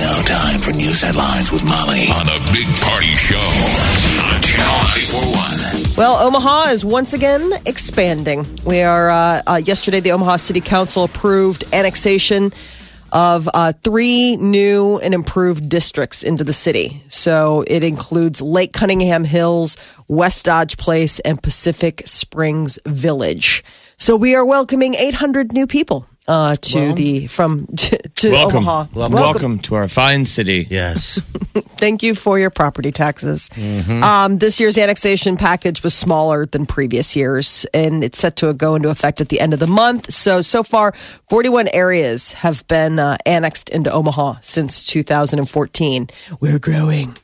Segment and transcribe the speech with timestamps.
[0.00, 3.34] It's now time for news headlines with Molly on the Big Party Show
[4.30, 5.96] on Channel 941.
[5.96, 8.46] Well, Omaha is once again expanding.
[8.64, 12.52] We are, uh, uh, yesterday, the Omaha City Council approved annexation
[13.10, 17.02] of uh, three new and improved districts into the city.
[17.08, 23.64] So it includes Lake Cunningham Hills, West Dodge Place, and Pacific Springs Village.
[24.00, 28.58] So we are welcoming 800 new people uh, to the from to, to Welcome.
[28.58, 29.08] Omaha.
[29.08, 29.58] Welcome.
[29.60, 30.66] to our fine city.
[30.70, 31.20] Yes.
[31.78, 33.50] Thank you for your property taxes.
[33.88, 38.76] Um, this year's annexation package was smaller than previous years, and it's set to go
[38.76, 40.12] into effect at the end of the month.
[40.12, 46.06] So, so far, 41 areas have been uh, annexed into Omaha since 2014.
[46.40, 47.14] We're growing.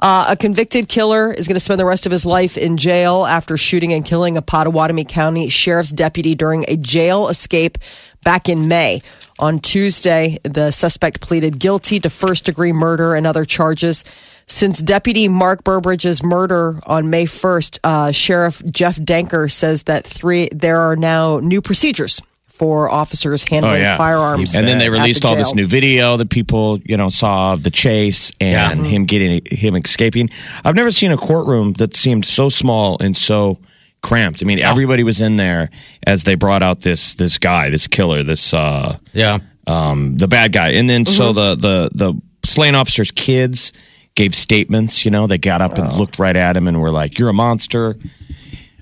[0.00, 3.24] Uh, a convicted killer is going to spend the rest of his life in jail
[3.24, 7.78] after shooting and killing a Pottawattamie County sheriff's deputy during a jail escape
[8.24, 9.00] back in May.
[9.38, 14.04] On Tuesday, the suspect pleaded guilty to first degree murder and other charges.
[14.46, 20.48] Since Deputy Mark Burbridge's murder on May 1st, uh, Sheriff Jeff Danker says that three
[20.52, 22.20] there are now new procedures
[22.52, 24.54] for officers handling Oh yeah, firearms.
[24.54, 27.54] And then they at the released all this new video that people you know saw
[27.54, 30.28] of the chase and him getting him escaping.
[30.64, 33.58] I've never seen a courtroom that seemed so small and so
[34.02, 34.42] cramped.
[34.42, 35.70] I mean, everybody was in there
[36.06, 39.38] as they brought out this this guy, this killer, this uh, Yeah.
[39.66, 43.72] um, the bad guy, and then so the the the slain officer's kids
[44.14, 45.04] gave statements.
[45.06, 47.34] You know, they got up and looked right at him and were like, "You're a
[47.34, 47.96] monster."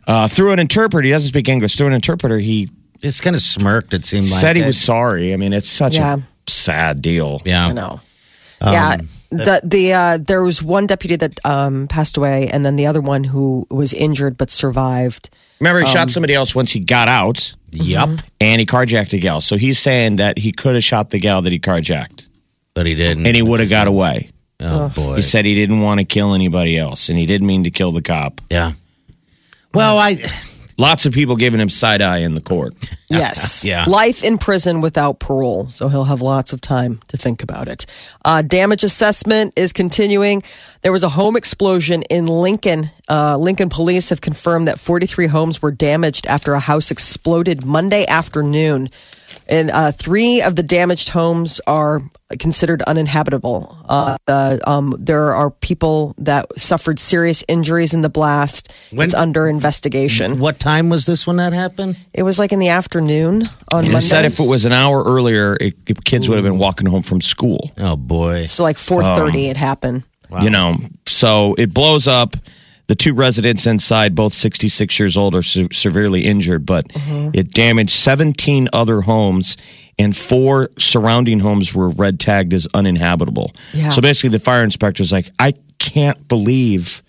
[0.06, 1.76] Uh, through an interpreter, he doesn't speak English.
[1.76, 2.68] Through an interpreter, he
[3.02, 4.40] Just kind of smirked, it seemed like.
[4.40, 4.66] said he it.
[4.66, 5.32] was sorry.
[5.32, 6.16] I mean, it's such Yeah.
[6.16, 7.40] a sad deal.
[7.44, 7.66] Yeah.
[7.68, 8.00] I know.
[8.62, 8.96] yeah.
[9.30, 13.00] The the uh, there was one deputy that um, passed away, and then the other
[13.00, 15.30] one who was injured but survived.
[15.60, 18.08] Remember, he Um, shot somebody else once he got out, Yep.
[18.40, 19.40] and he carjacked a gal.
[19.40, 22.26] So he's saying that he could have shot the gal that he carjacked,
[22.74, 23.24] But he didn't.
[23.26, 24.30] and he would have got away.
[24.58, 25.14] Oh, boy.
[25.16, 27.92] He said he didn't want to kill anybody else, and he didn't mean to kill
[27.92, 28.40] the cop.
[28.50, 28.72] yeah.
[29.72, 30.18] Well, I.
[30.80, 32.72] Lots of people giving him side eye in the court.
[33.20, 33.64] Yes.
[33.64, 33.84] Yeah.
[33.86, 35.66] Life in prison without parole.
[35.70, 37.84] So he'll have lots of time to think about it.
[38.24, 40.42] Uh, damage assessment is continuing.
[40.82, 42.90] There was a home explosion in Lincoln.
[43.08, 48.06] Uh, Lincoln police have confirmed that 43 homes were damaged after a house exploded Monday
[48.06, 48.88] afternoon.
[49.48, 52.00] And uh, three of the damaged homes are
[52.38, 53.76] considered uninhabitable.
[53.88, 54.16] Uh,
[54.64, 58.72] um, there are people that suffered serious injuries in the blast.
[58.92, 60.38] When- it's under investigation.
[60.38, 61.96] What time was this when that happened?
[62.14, 62.99] It was like in the afternoon
[63.72, 64.00] on He Monday.
[64.00, 67.02] said if it was an hour earlier, it, it- kids would have been walking home
[67.02, 67.70] from school.
[67.78, 68.44] Oh, boy.
[68.46, 70.02] so like 4:30 Um, it happened.
[70.42, 72.36] You know, so it blows up.
[72.86, 77.30] The two residents inside, both 66 years old, are se- severely injured, but Mm-hmm.
[77.34, 79.56] it damaged 17 other homes,
[79.98, 83.52] and four surrounding homes were red tagged as uninhabitable.
[83.74, 83.90] Yeah.
[83.90, 87.02] So basically, the fire inspector is like, I can't believe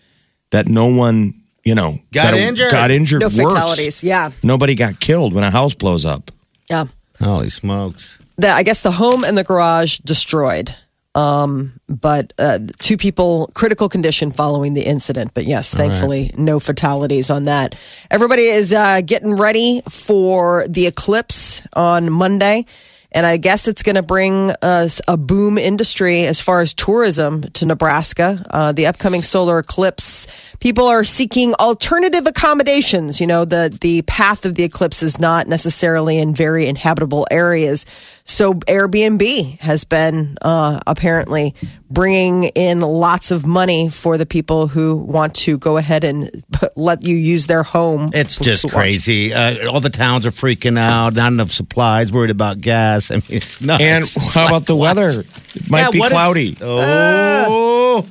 [0.51, 2.71] that no one, you know, Got that injured.
[2.71, 3.21] Got injured.
[3.21, 3.37] No worse.
[3.37, 4.03] fatalities.
[4.03, 4.31] Yeah.
[4.43, 6.31] Nobody got killed when a house blows up.
[6.69, 6.85] Yeah.
[7.19, 8.19] Holy smokes.
[8.37, 10.73] The, I guess the home and the garage destroyed.
[11.13, 15.33] Um, but uh, two people critical condition following the incident.
[15.33, 17.75] But yes, thankfully no fatalities on that.
[18.09, 22.65] Everybody is uh, getting ready for the eclipse on Monday.
[23.13, 27.43] And I guess it's going to bring us a boom industry as far as tourism
[27.43, 28.45] to Nebraska.
[28.49, 33.19] Uh, the upcoming solar eclipse, people are seeking alternative accommodations.
[33.19, 37.85] You know, the the path of the eclipse is not necessarily in very inhabitable areas.
[38.31, 41.53] So Airbnb has been uh, apparently
[41.89, 46.29] bringing in lots of money for the people who want to go ahead and
[46.77, 48.11] let you use their home.
[48.13, 49.33] It's just crazy.
[49.33, 51.13] Uh, all the towns are freaking out.
[51.13, 52.13] Not enough supplies.
[52.13, 53.11] Worried about gas.
[53.11, 53.83] I mean, it's nuts.
[53.83, 54.95] And It's how like, about the what?
[54.95, 55.09] weather?
[55.53, 56.57] It might Yeah, be what is- cloudy.
[56.61, 58.07] Oh.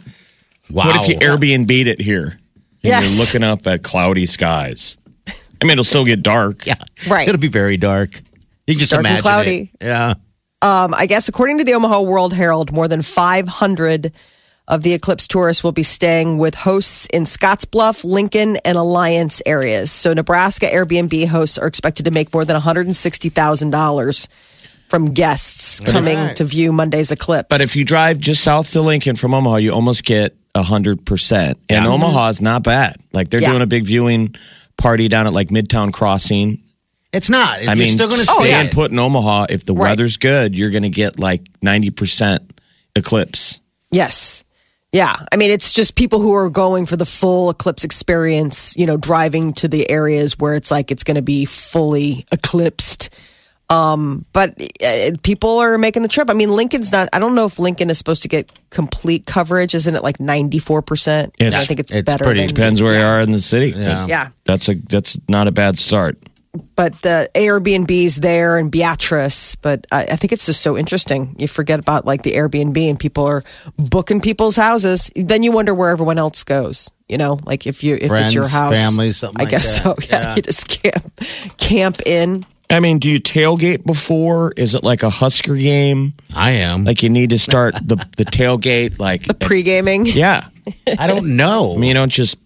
[0.71, 0.85] Wow.
[0.87, 2.27] What if you Airbnb'd it here?
[2.27, 2.39] And
[2.83, 3.17] Yes.
[3.17, 4.99] You're looking up at cloudy skies.
[5.27, 6.67] I mean, it'll still get dark.
[6.67, 6.75] Yeah.
[7.09, 7.27] Right.
[7.27, 8.21] It'll be very dark.
[8.71, 9.73] You just Dark and cloudy.
[9.81, 9.87] It.
[9.87, 10.15] Yeah.
[10.63, 14.13] Um, I guess according to the Omaha World Herald, more than 500
[14.69, 19.91] of the eclipse tourists will be staying with hosts in Scottsbluff, Lincoln, and Alliance areas.
[19.91, 24.29] So Nebraska Airbnb hosts are expected to make more than $160,000
[24.89, 26.37] from guests coming right.
[26.37, 27.49] to view Monday's eclipse.
[27.49, 31.59] But if you drive just south to Lincoln from Omaha, you almost get hundred percent.
[31.71, 32.97] And Omaha is not bad.
[33.13, 33.51] Like they're Yeah.
[33.51, 34.35] doing a big viewing
[34.77, 36.59] party down at like Midtown Crossing.
[37.13, 37.59] It's not.
[37.59, 38.75] I You're mean, still going to stay see and it.
[38.75, 39.47] put in Omaha.
[39.51, 39.91] If the Right.
[39.91, 42.43] weather's good, you're going to get like ninety percent
[42.95, 43.61] eclipse.
[43.91, 44.45] Yes.
[44.93, 45.15] Yeah.
[45.33, 48.97] I mean, it's just people who are going for the full eclipse experience, you know,
[48.97, 53.09] driving to the areas where it's like it's going to be fully eclipsed.
[53.69, 56.29] Um, but uh, people are making the trip.
[56.29, 59.77] I mean, Lincoln's not, I don't know if Lincoln is supposed to get complete coverage.
[59.77, 61.31] Isn't it like 94%?
[61.39, 62.25] It's- I think it's, it's better.
[62.25, 63.73] pretty- than- Depends where you are in the city.
[63.77, 64.07] Yeah.
[64.09, 64.29] Yeah.
[64.45, 66.19] That's a that's not a bad start.
[66.75, 69.55] But the Airbnbs there and Beatrice.
[69.55, 71.37] But I, I think it's just so interesting.
[71.39, 73.43] You forget about like the Airbnb and people are
[73.79, 75.11] booking people's houses.
[75.15, 76.91] Then you wonder where everyone else goes.
[77.09, 80.01] You know, like if you if it's your house, family, something I like guess that.
[80.01, 80.07] so.
[80.11, 80.37] Yeah, Yeah.
[80.37, 82.45] you just camp camp in.
[82.73, 84.53] I mean, do you tailgate before?
[84.57, 86.13] Is it like a Husker game?
[86.33, 86.85] I am.
[86.85, 90.07] Like you need to start the the tailgate like The pre gaming.
[90.07, 90.47] yeah.
[90.99, 91.75] I don't know.
[91.75, 92.37] I mean, you don't just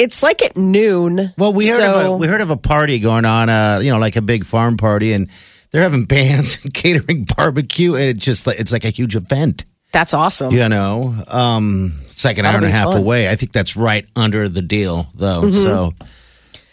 [0.00, 1.32] It's like at noon.
[1.36, 3.90] Well, we heard so, of a, we heard of a party going on, uh, you
[3.90, 5.28] know, like a big farm party, and
[5.70, 9.66] they're having bands and catering barbecue, and it's just like it's like a huge event.
[9.92, 10.54] that's awesome.
[10.54, 12.96] You know, um, it's like an hour That'll and a half fun.
[13.02, 13.28] away.
[13.28, 15.50] I think that's right under the deal, though.
[15.50, 15.92] So,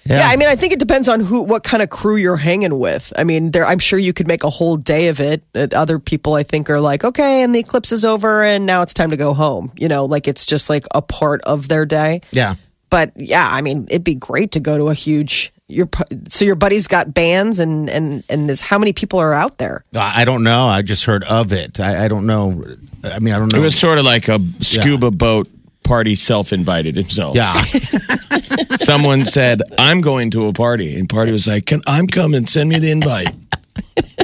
[0.06, 2.38] yeah, Yeah, I mean, I think it depends on who, what kind of crew you're
[2.38, 3.12] hanging with.
[3.18, 5.44] I mean, there, I'm sure you could make a whole day of it.
[5.54, 8.84] Uh, Other people, I think, are like, okay, and the eclipse is over, and now
[8.84, 9.72] it's time to go home.
[9.76, 12.22] You know, like it's just like a part of their day.
[12.32, 12.56] yeah.
[12.90, 15.52] But yeah, I mean, it'd be great to go to a huge.
[15.70, 15.90] Your
[16.30, 19.84] so your buddy's got bands, and and and is how many people are out there?
[19.94, 20.68] I I don't know.
[20.68, 21.80] I just heard of it.
[21.82, 22.64] I, I don't know.
[23.04, 23.60] I mean, I don't know.
[23.60, 25.50] it was sort of like a scuba boat
[25.84, 27.36] party self-invited himself.
[27.36, 27.54] yeah.
[28.78, 32.46] Someone said, "I'm going to a party," and party was like, "Can I'm coming?
[32.46, 33.28] Send me the invite."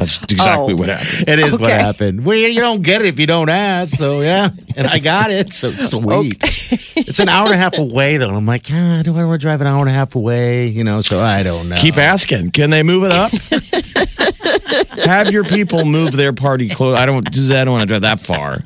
[0.00, 0.76] That's exactly Oh.
[0.76, 1.28] what happened.
[1.28, 2.24] It is what happened.
[2.24, 3.96] Well, you don't get it if you don't ask.
[3.96, 5.52] So yeah, and I got it.
[5.52, 6.38] So sweet.
[6.42, 8.34] It's an hour and a half away though.
[8.34, 10.68] I'm like, ah, do I want to drive an hour and a half away?
[10.68, 11.76] You know, so I don't know.
[11.76, 12.50] Keep asking.
[12.52, 13.30] Can they move it up?
[15.04, 16.98] Have your people move their party close.
[16.98, 17.26] I don't.
[17.28, 18.58] I don't want to drive that far.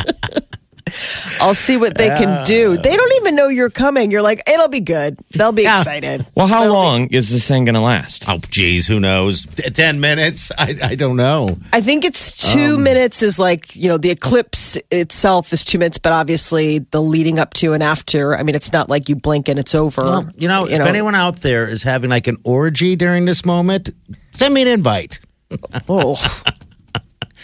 [1.43, 2.77] I'll see what they can do.
[2.77, 4.11] They don't even know you're coming.
[4.11, 5.17] You're like, it'll be good.
[5.31, 5.77] They'll be Yeah.
[5.77, 6.25] excited.
[6.35, 8.25] Well, how long is this thing going to last?
[8.27, 9.45] Oh, geez, who knows?
[9.45, 10.51] T- Ten minutes?
[10.57, 11.47] I, I don't know.
[11.73, 15.77] I think it's two Um, minutes is like, you know, the eclipse itself is two
[15.77, 19.15] minutes, but obviously the leading up to and after, I mean, it's not like you
[19.15, 20.03] blink and it's over.
[20.03, 23.89] Well, you know, if anyone out there is having like an orgy during this moment,
[24.33, 25.19] send me an invite.
[25.89, 26.15] oh.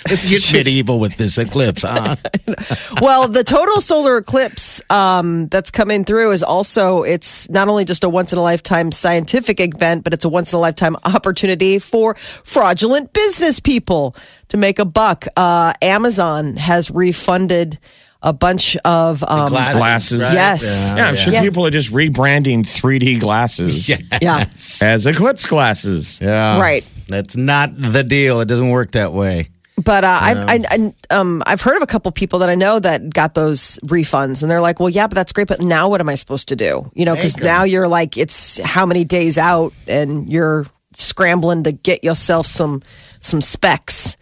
[0.08, 2.16] Let's get medieval with this eclipse, huh?
[3.02, 8.04] well, the total solar eclipse um, that's coming through is also, it's not only just
[8.04, 11.80] a once in a lifetime scientific event, but it's a once in a lifetime opportunity
[11.80, 14.16] for fraudulent business people
[14.48, 15.26] to make a buck.
[15.36, 17.78] Uh, Amazon has refunded
[18.22, 20.22] a bunch of um, Glasses.
[20.22, 20.34] right?
[20.34, 20.92] Yes.
[20.96, 21.42] Yeah, I'm sure Yeah.
[21.42, 23.90] people are just rebranding 3D glasses
[24.22, 24.46] yeah,
[24.82, 26.20] as eclipse glasses.
[26.22, 26.60] Yeah.
[26.60, 26.86] Right.
[27.08, 28.42] That's not the deal.
[28.42, 29.50] It doesn't work that way.
[29.84, 32.80] But uh, I've I, I, um, I've heard of a couple people that I know
[32.80, 36.02] that got those refunds, and they're like, "Well, yeah, but that's great, but now what
[36.02, 36.90] am I supposed to do?
[36.94, 41.72] You know, because now you're like, it's how many days out, and you're scrambling to
[41.72, 42.82] get yourself some
[43.20, 44.18] some specs.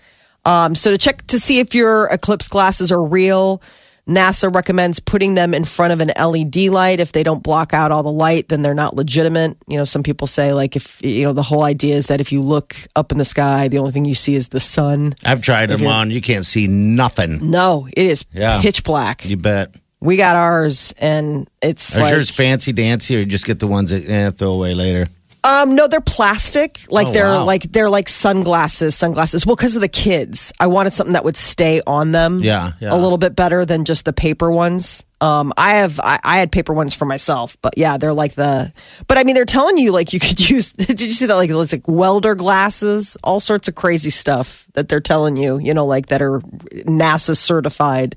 [0.46, 3.62] Um, so to check to see if your eclipse glasses are real,
[4.08, 7.00] NASA recommends putting them in front of an LED light.
[7.00, 9.58] If they don't block out all the light, then they're not legitimate.
[9.68, 12.32] You know, some people say like if you know the whole idea is that if
[12.32, 15.14] you look up in the sky, the only thing you see is the sun.
[15.26, 16.10] I've tried them on.
[16.12, 17.52] You can't see nothing.
[17.52, 18.62] No, it is Yeah.
[18.62, 19.26] pitch black.
[19.26, 19.76] You bet.
[20.00, 23.68] We got ours, and it's Are like yours fancy dancy, or you just get the
[23.68, 25.08] ones that eh, throw away later?
[25.44, 26.80] Um no, they're plastic.
[26.90, 27.46] Like Oh, they're wow.
[27.46, 28.96] like they're like sunglasses.
[28.96, 29.46] Sunglasses.
[29.46, 32.42] Well, because of the kids, I wanted something that would stay on them.
[32.44, 32.94] Yeah, yeah.
[32.94, 35.06] a little bit better than just the paper ones.
[35.20, 38.72] Um, I have I, I had paper ones for myself, but yeah, they're like the.
[39.08, 40.74] But I mean, they're telling you like you could use.
[40.74, 41.36] Did you see that?
[41.36, 45.60] Like it's like welder glasses, all sorts of crazy stuff that they're telling you.
[45.60, 46.40] You know, like that are
[46.86, 48.16] NASA certified.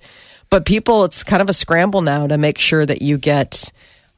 [0.51, 3.71] But people, it's kind of a scramble now to make sure that you get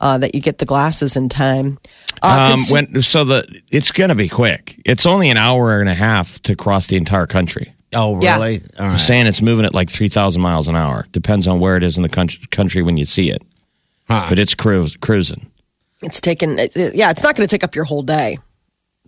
[0.02, 1.78] uh, that you get the glasses in time.
[2.20, 4.78] Uh, Um, when so the it's going to be quick.
[4.84, 7.72] It's only an hour and a half to cross the entire country.
[7.94, 8.34] Oh, Yeah.
[8.34, 8.62] really?
[8.78, 11.06] All I'm saying it's moving at like 3,000 miles an hour.
[11.12, 13.42] Depends on where it is in the country, country when you see it.
[14.08, 14.26] Huh.
[14.28, 15.46] But it's cruise, cruising.
[16.02, 18.36] it's taken it- it- yeah it's not going to take up your whole day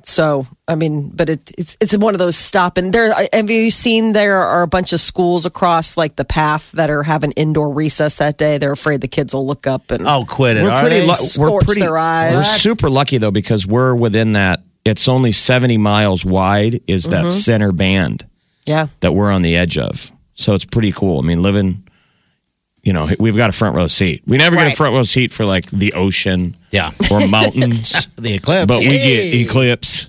[0.07, 3.71] so i mean but it, it's it's one of those stop and there have you
[3.71, 7.73] seen there are a bunch of schools across like the path that are having indoor
[7.73, 10.63] recess that day they're afraid the kids will look up and Oh, quit it.
[10.63, 11.01] We're pretty.
[11.01, 11.07] they?
[11.07, 11.81] Lu- we're pretty.
[11.81, 12.35] their eyes.
[12.35, 17.23] We're super lucky though because we're within that it's only 70 miles wide is that
[17.23, 17.31] mm-hmm.
[17.31, 18.27] center band
[18.67, 18.89] Yeah.
[19.01, 20.13] that we're on the edge of.
[20.35, 21.19] So it's pretty cool.
[21.21, 21.83] I mean, living,
[22.85, 24.23] you know, we've got a front row seat.
[24.27, 26.93] We never get a front row seat for like the ocean Yeah.
[27.11, 28.67] or mountains, The eclipse.
[28.69, 30.09] but we get eclipse.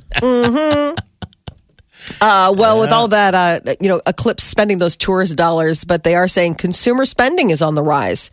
[2.21, 6.13] Uh, well, with all that, uh, you know, Eclipse spending those tourist dollars, but they
[6.15, 8.29] are saying consumer spending is on the rise.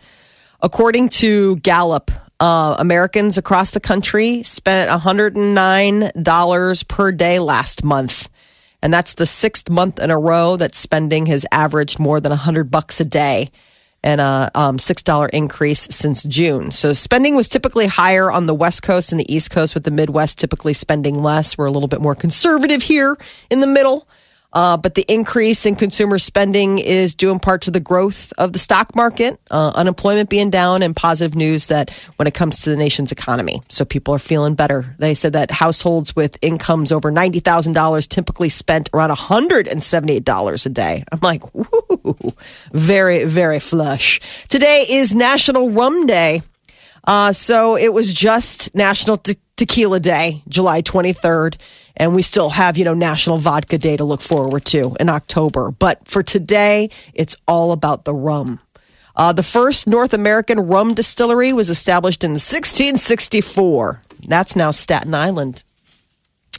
[0.60, 8.28] According to Gallup, uh, Americans across the country spent $109 per day last month.
[8.82, 12.70] And that's the sixth month in a row that spending has averaged more than 100
[12.70, 13.48] bucks a day
[14.02, 16.70] and a um, $6 increase since June.
[16.70, 19.90] So spending was typically higher on the West Coast and the East Coast, with the
[19.90, 21.56] Midwest typically spending less.
[21.56, 23.16] We're a little bit more conservative here
[23.50, 24.06] in the middle.
[24.52, 28.52] Uh, but the increase in consumer spending is due in part to the growth of
[28.52, 32.70] the stock market, uh, unemployment being down, and positive news that when it comes to
[32.70, 33.62] the nation's economy.
[33.68, 34.94] So people are feeling better.
[34.98, 41.04] They said that households with incomes over $90,000 typically spent around $178 a day.
[41.10, 42.32] I'm like, woo,
[42.72, 44.46] very, very flush.
[44.48, 46.42] Today is National Rum Day.
[47.04, 51.56] Uh, so it was just National Te- Tequila Day, July 23rd.
[51.96, 55.70] And we still have, you know, National Vodka Day to look forward to in October.
[55.70, 58.60] But for today, it's all about the rum.
[59.14, 64.02] Uh, the first North American rum distillery was established in 1664.
[64.26, 65.64] That's now Staten Island.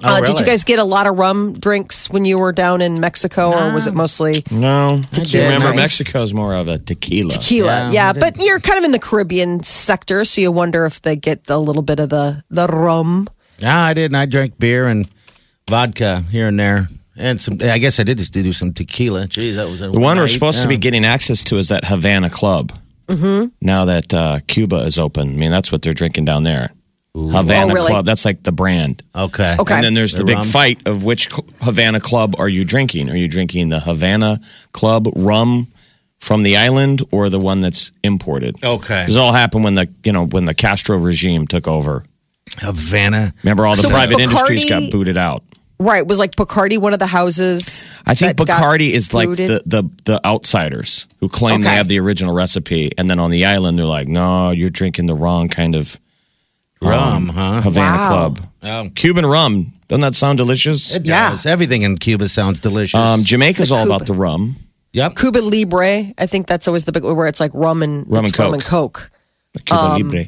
[0.03, 2.81] Oh, uh, Did you guys get a lot of rum drinks when you were down
[2.81, 5.01] in Mexico, or was it mostly No.
[5.13, 5.45] Tequila.
[5.45, 5.77] Remember, Nice.
[5.77, 7.31] Mexico's more of a tequila.
[7.31, 7.67] tequila?
[7.67, 11.15] Yeah, Yeah, but you're kind of in the Caribbean sector, so you wonder if they
[11.15, 13.27] get a little bit of the the rum.
[13.59, 14.05] Yeah, I did.
[14.11, 15.07] And I drank beer and
[15.69, 16.87] vodka here and there.
[17.15, 19.27] And some, I guess I did just do some tequila.
[19.27, 20.29] Geez, that was a The one we're night.
[20.31, 22.71] supposed to be getting access to is that Havana Club.
[23.07, 23.49] Mm-hmm.
[23.61, 26.71] Now that uh, Cuba is open, I mean, that's what they're drinking down there.
[27.15, 27.91] Havana Oh, really?
[27.91, 28.05] Club.
[28.05, 29.03] That's like the brand.
[29.15, 29.55] Okay.
[29.59, 29.75] Okay.
[29.75, 30.43] And then there's the, The big rum.
[30.45, 33.11] fight of which cl- Havana Club are you drinking?
[33.11, 34.39] Are you drinking the Havana
[34.71, 35.67] Club rum
[36.17, 38.55] from the island or the one that's imported?
[38.63, 39.05] Okay.
[39.05, 42.03] This all happened when the you know when the Castro regime took over.
[42.57, 43.31] Havana.
[43.43, 45.43] Remember, all the So was private industries Bacardi- got booted out.
[45.83, 47.85] Right, was like Bacardi one of the houses.
[48.05, 51.87] I think that got Bacardi is like the, the the outsiders who claim they have
[51.87, 55.49] the original recipe, and then on the island they're like, "No, you're drinking the wrong
[55.49, 55.99] kind of
[56.81, 57.61] Rum, huh?
[57.61, 58.07] Havana Wow.
[58.09, 60.95] Club, Oh, Cuban rum." Doesn't that sound delicious?
[60.95, 61.31] it Yeah.
[61.31, 61.45] does.
[61.45, 62.97] Everything in Cuba sounds delicious.
[62.99, 64.55] Um, Jamaica's all about the rum,
[64.93, 65.15] yep.
[65.15, 66.13] Cuba Libre.
[66.17, 68.53] I think that's always the big where it's like rum and Rum it's and rum
[68.55, 69.11] and Coke.
[69.65, 70.25] Cuba Um, Libre.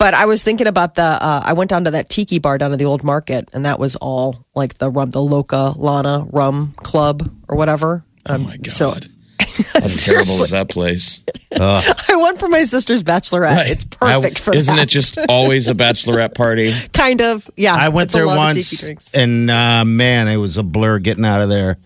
[0.00, 1.02] But I was thinking about the.
[1.02, 3.78] Uh, I went down to that tiki bar down at the old market, and that
[3.78, 8.02] was all like the rum, the Laka Lono Rum Club or whatever.
[8.24, 8.66] Um, oh my god!
[8.68, 8.90] So
[9.74, 11.20] How terrible is that place?
[11.52, 13.68] I went for my sister's bachelorette.
[13.68, 14.84] It's perfect for Isn't that.
[14.84, 16.70] it just always a bachelorette party?
[16.94, 17.50] kind of?
[17.56, 19.14] Yeah, I went it's a there lot of once, tiki drinks.
[19.14, 21.76] and uh, man, it was a blur getting out of there.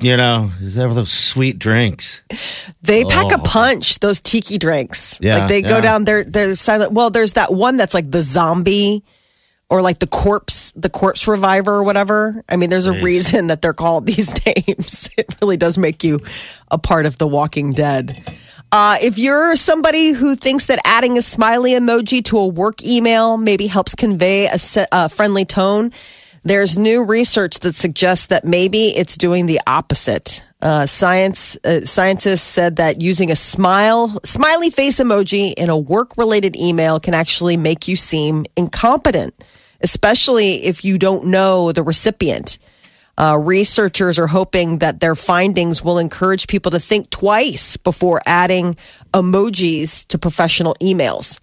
[0.00, 2.22] You know, have those sweet drinks.
[2.82, 3.42] They pack a Oh.
[3.44, 5.18] punch, those tiki drinks.
[5.20, 5.80] Yeah, like they go yeah.
[5.80, 6.92] down there, they're silent.
[6.92, 9.02] Well, there's that one that's like the zombie
[9.70, 12.42] or like the corpse, the corpse reviver or whatever.
[12.48, 15.10] I mean, there's a reason that they're called these names.
[15.16, 16.20] It really does make you
[16.70, 18.22] a part of the walking dead.
[18.72, 23.36] Uh, if you're somebody who thinks that adding a smiley emoji to a work email
[23.36, 25.92] maybe helps convey a, se- a friendly tone,
[26.44, 30.42] there's new research that suggests that maybe it's doing the opposite.
[30.60, 36.54] Uh, science uh, scientists said that using a smile, smiley face emoji in a work-related
[36.56, 39.34] email can actually make you seem incompetent,
[39.80, 42.58] especially if you don't know the recipient.
[43.16, 48.74] Uh, researchers are hoping that their findings will encourage people to think twice before adding
[49.12, 51.40] emojis to professional emails.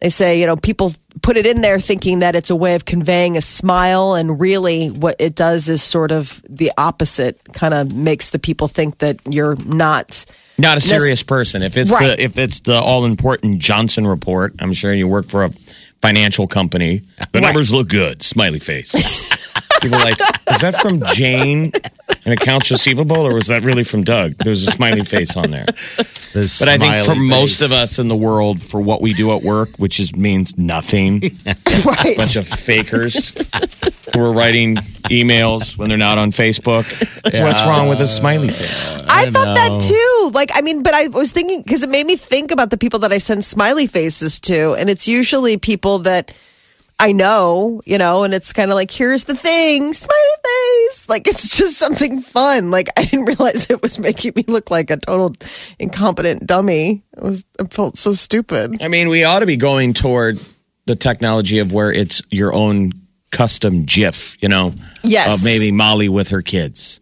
[0.00, 2.84] They say, you know, people put it in there thinking that it's a way of
[2.84, 7.94] conveying a smile, and really what it does is sort of the opposite, kind of
[7.94, 10.24] makes the people think that you're not.
[10.58, 11.62] Not a serious person.
[11.62, 12.16] If it's Right.
[12.16, 15.50] the if it's the all important Johnson report, I'm sure you work for a
[16.02, 17.02] financial company.
[17.32, 18.22] The numbers look good.
[18.22, 19.54] Smiley face.
[19.80, 20.20] People are like,
[20.50, 21.72] is that from Jane
[22.24, 24.32] and accounts receivable, or was that really from Doug?
[24.34, 25.66] There's a smiley face on there.
[26.34, 29.12] This But I think for smiley most of us in the world, for what we
[29.14, 31.20] do at work, which is means nothing,
[31.84, 32.16] Right.
[32.18, 33.32] bunch of fakers
[34.14, 34.76] who are writing
[35.10, 36.84] emails when they're not on Facebook.
[37.42, 39.00] What's wrong with a smiley face?
[39.08, 40.30] I thought that too.
[40.34, 42.98] Like, I mean, but I was thinking because it made me think about the people
[43.00, 46.32] that I send smiley faces to, and it's usually people that
[47.00, 51.08] I know, you know, and it's kind of like, here's the thing, smiley face.
[51.08, 52.70] Like, it's just something fun.
[52.72, 55.32] Like, I didn't realize it was making me look like a total
[55.78, 57.04] incompetent dummy.
[57.16, 58.82] It was, I felt so stupid.
[58.82, 60.38] I mean, we ought to be going toward
[60.86, 62.90] the technology of where it's your own
[63.30, 64.74] custom GIF, you know,
[65.04, 65.36] Yes.
[65.38, 66.98] of maybe Molly with her kids,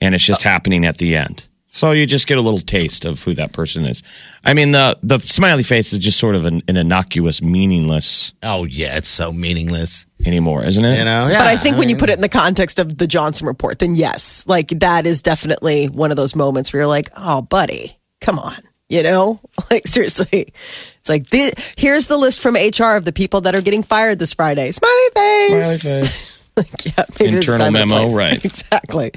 [0.00, 1.46] and it's just uh, happening at the end.
[1.74, 4.04] So you just get a little taste of who that person is.
[4.44, 8.62] I mean, the the smiley face is just sort of an, an innocuous, meaningless Oh
[8.62, 10.06] yeah, it's so meaningless.
[10.24, 10.98] anymore, isn't it?
[10.98, 11.26] You know.
[11.26, 13.80] Yeah, But I think when you put it in the context of the Johnson report,
[13.80, 17.98] then yes, like that is definitely one of those moments where you're like, oh, buddy,
[18.20, 18.54] come on.
[18.88, 19.40] You know,
[19.70, 23.62] like seriously, it's like the, here's the list from HR of the people that are
[23.62, 24.70] getting fired this Friday.
[24.70, 26.33] Smiley face.
[26.56, 28.44] Like, yeah, maybe Internal time memo, right.
[28.44, 29.10] exactly.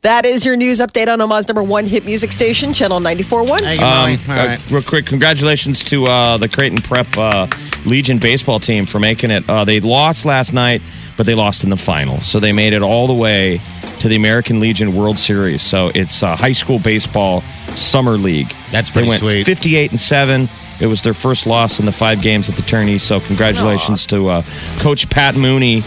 [0.00, 3.58] That is your news update on Omaha's number one hit music station, Channel 94.1.
[3.60, 7.46] Thank you, Um, All uh, real quick, congratulations to uh, the Creighton Prep uh,
[7.84, 9.46] Legion baseball team for making it.
[9.50, 10.80] Uh, they lost last night,
[11.18, 13.60] but they lost in the final, so they made it all the way
[14.00, 15.60] to the American Legion World Series.
[15.60, 17.42] So it's uh, high school baseball
[17.74, 18.54] summer league.
[18.70, 19.44] That's they pretty went sweet.
[19.44, 20.48] Fifty-eight and seven.
[20.80, 22.98] It was their first loss in the five games at the tourney.
[22.98, 24.42] So congratulations to uh,
[24.78, 25.82] Coach Pat Mooney.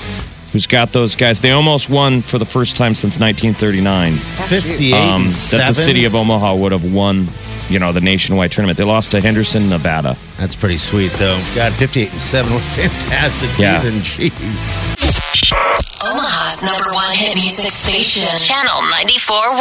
[0.51, 1.39] Who's got those guys?
[1.39, 4.17] They almost won for the first time since 1939
[4.49, 5.67] Fifty-eight um, that seven.
[5.67, 7.27] the city of Omaha would have won,
[7.69, 8.77] you know, the nationwide tournament.
[8.77, 10.17] They lost to Henderson, Nevada.
[10.37, 11.39] That's pretty sweet, though.
[11.55, 12.51] God, fifty-eight and seven.
[12.53, 13.79] What a fantastic Yeah.
[13.79, 14.01] season.
[14.01, 15.21] Jeez.
[16.03, 19.55] Omaha's number one hit music station, Channel 94.1.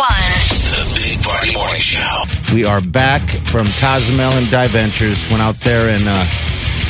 [0.75, 2.23] The Big Party Morning Show.
[2.53, 5.29] We are back from Cozumel and Diventures.
[5.31, 6.25] Went out there and uh,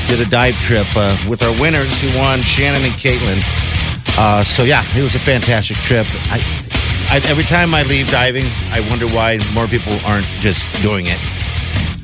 [0.09, 3.42] did a dive trip uh, with our winners who won, Shannon and Caitlin.
[4.19, 6.07] Uh, so yeah, it was a fantastic trip.
[6.31, 6.40] I,
[7.11, 11.19] I, every time I leave diving, I wonder why more people aren't just doing it.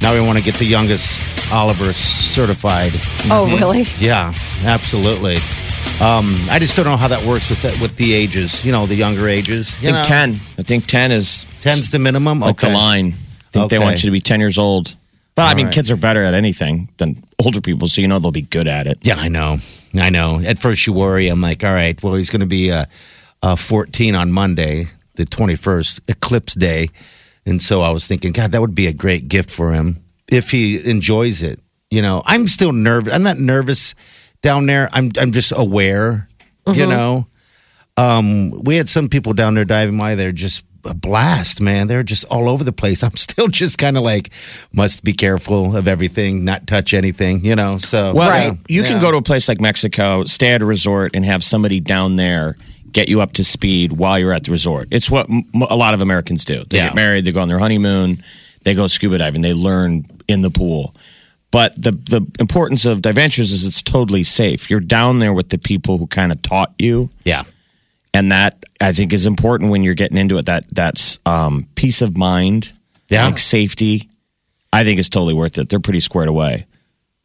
[0.02, 1.20] Now we want to get the youngest
[1.52, 2.92] Oliver certified.
[3.30, 3.84] Oh, really?
[3.98, 4.34] Yeah,
[4.64, 5.36] absolutely.
[6.00, 8.64] Um, I just don't know how that works with the, with the ages.
[8.64, 9.74] You know, the younger ages.
[9.76, 10.30] I think 10.
[10.58, 12.40] I think 10 is Ten's the minimum.
[12.40, 12.68] like okay.
[12.68, 13.06] the line.
[13.14, 14.94] I think they want you to be 10 years old.
[15.36, 15.74] But I mean, right.
[15.74, 18.86] kids are better at anything than older people, so you know they'll be good at
[18.86, 18.98] it.
[19.02, 19.58] Yeah, I know.
[19.94, 20.40] I know.
[20.40, 21.28] At first, you worry.
[21.28, 22.86] I'm like, all right, well, he's going to be uh,
[23.42, 26.88] uh, 14 on Monday, the 21st, Eclipse Day.
[27.44, 30.50] And so I was thinking, God, that would be a great gift for him if
[30.50, 31.60] he enjoys it.
[31.90, 33.12] You know, I'm still nervous.
[33.12, 33.94] I'm not nervous
[34.40, 34.88] down there.
[34.92, 36.26] I'm, I'm just aware,
[36.66, 37.26] you know.
[37.98, 40.14] Um, we had some people down there diving by.
[40.14, 41.86] They're just a blast, man.
[41.86, 43.02] They're just all over the place.
[43.04, 44.30] I'm still just kind of like,
[44.72, 47.78] must be careful of everything, not touch anything, you know.
[47.78, 51.12] So, Well, yeah, you can go to a place like Mexico, stay at a resort,
[51.14, 52.56] and have somebody down there
[52.92, 54.88] get you up to speed while you're at the resort.
[54.90, 56.64] It's what m- a lot of Americans do.
[56.64, 56.86] They Yeah.
[56.86, 58.22] get married, they go on their honeymoon,
[58.64, 60.94] they go scuba diving, they learn in the pool.
[61.50, 64.68] But the the importance of Diventures is it's totally safe.
[64.70, 67.44] You're down there with the people who kind of taught you, Yeah.
[68.16, 70.46] And that I think is important when you're getting into it.
[70.46, 72.72] That that's um, peace of mind,
[73.08, 73.26] Yeah.
[73.26, 74.08] like safety.
[74.72, 75.68] I think it's totally worth it.
[75.68, 76.66] They're pretty squared away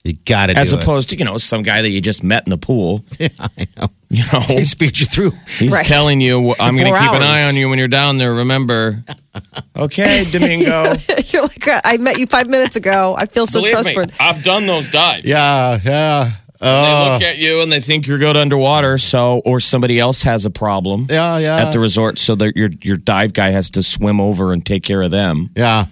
[0.04, 0.78] You got to as do it.
[0.78, 3.04] As opposed to you know some guy that you just met in the pool.
[3.20, 3.88] Yeah, I know.
[4.10, 5.32] You know, They speed you through.
[5.60, 5.86] he's Right.
[5.86, 8.34] telling you, "I'm going to Four keep an eye on you when you're down there."
[8.44, 9.04] Remember?
[9.78, 10.94] okay, Domingo.
[11.28, 13.16] You're like, I met you five minutes ago.
[13.18, 14.06] I feel so Believe me.
[14.20, 15.24] I've done those dives.
[15.26, 16.32] Yeah, yeah.
[16.62, 18.98] They Oh, look at you and they think you're good underwater.
[19.00, 21.58] So, or somebody else has a problem yeah, yeah.
[21.66, 24.84] at the resort, so that your your dive guy has to swim over and take
[24.84, 25.50] care of them.
[25.56, 25.86] yeah.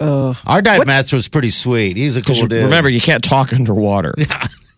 [0.00, 1.96] Our dive master was pretty sweet.
[1.96, 2.64] He's a cool Because dude.
[2.64, 4.14] remember, you can't talk underwater.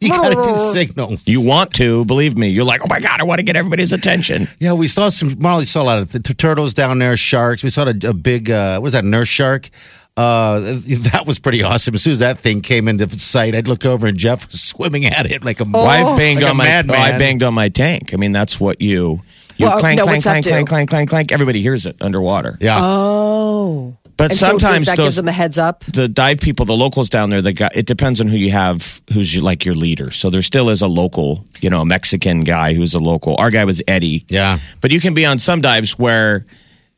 [0.02, 0.08] Yeah.
[0.14, 1.22] you got to do signals.
[1.28, 2.48] You want to, believe me.
[2.48, 4.48] You're like, oh my god, I want to get everybody's attention.
[4.58, 5.36] Yeah, we saw some.
[5.40, 7.62] Molly saw a lot of the turtles down there, sharks.
[7.62, 8.50] We saw a, a big.
[8.50, 9.68] Uh, what was that nurse shark?
[10.16, 10.60] Uh,
[11.12, 11.94] that was pretty awesome.
[11.94, 15.06] As soon as that thing came into sight, I'd look over and Jeff was swimming
[15.06, 15.64] at it like a.
[15.64, 16.96] Well, I banged like a on my madman.
[16.96, 18.12] oh, I banged on my tank.
[18.12, 19.22] I mean, that's what you
[19.56, 21.32] you Well, clank no, clank clank clank clank clank clank.
[21.32, 22.58] Everybody hears it underwater.
[22.60, 22.78] Yeah.
[22.80, 23.96] Oh.
[24.16, 25.82] But And so does sometimes that gives those them a heads up.
[25.84, 29.00] the dive people, the locals down there, the guy, it depends on who you have,
[29.14, 30.10] who's your, like your leader.
[30.10, 33.34] So there still is a local, you know, a Mexican guy who's a local.
[33.38, 34.26] Our guy was Eddie.
[34.28, 34.58] Yeah.
[34.82, 36.44] But you can be on some dives where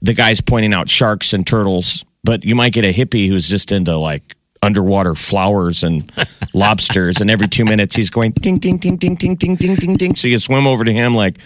[0.01, 3.72] the guy's pointing out sharks and turtles, but you might get a hippie who's just
[3.72, 4.22] into like
[4.62, 6.11] underwater flowers and
[6.54, 9.96] lobsters, and every two minutes he's going ding ding ding ding ding ding ding ding
[9.96, 10.14] ding.
[10.14, 11.38] So you swim over to him like,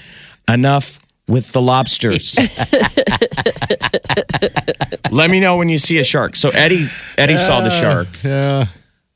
[0.48, 2.36] enough with the lobsters.
[5.10, 6.36] Let me know when you see a shark.
[6.36, 8.08] So Eddie Eddie saw the shark.
[8.22, 8.66] yeah.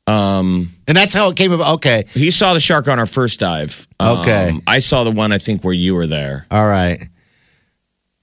[0.07, 1.75] Um, and that's how it came about.
[1.75, 2.05] Okay.
[2.13, 3.87] He saw the shark on our first dive.
[3.99, 4.49] Okay.
[4.49, 6.45] Um, I saw the one I think where you were there.
[6.51, 7.07] All right.